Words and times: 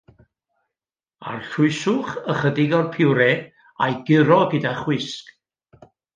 Arllwyswch 1.33 2.15
ychydig 2.35 2.73
o'r 2.79 2.89
purée 2.97 3.37
a'i 3.89 3.93
guro 4.09 4.41
gyda 4.55 4.75
chwisg. 4.81 5.31